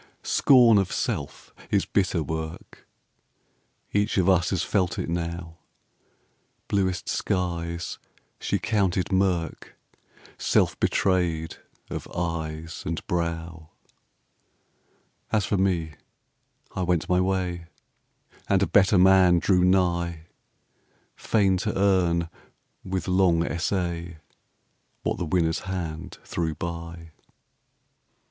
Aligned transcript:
Scorn 0.23 0.79
of 0.79 0.91
self 0.91 1.53
is 1.69 1.85
bitter 1.85 2.23
work, 2.23 2.87
Each 3.93 4.17
of 4.17 4.27
us 4.27 4.49
has 4.49 4.63
felt 4.63 4.97
it 4.97 5.07
now: 5.07 5.59
Bluest 6.67 7.07
skies 7.07 7.99
she 8.39 8.57
counted 8.57 9.11
mirk, 9.11 9.77
Self 10.39 10.79
betrayed 10.79 11.57
of 11.91 12.07
eyes 12.15 12.81
and 12.83 13.05
brow; 13.05 13.69
As 15.31 15.45
for 15.45 15.57
me, 15.57 15.91
I 16.75 16.81
went 16.81 17.07
my 17.07 17.19
way, 17.21 17.67
And 18.49 18.63
a 18.63 18.65
better 18.65 18.97
man 18.97 19.37
drew 19.37 19.63
nigh, 19.63 20.21
Fain 21.15 21.57
to 21.57 21.77
earn, 21.77 22.27
with 22.83 23.07
long 23.07 23.45
essay, 23.45 24.17
What 25.03 25.17
the 25.19 25.25
winner's 25.25 25.59
hand 25.69 26.17
threw 26.23 26.55
by. 26.55 27.11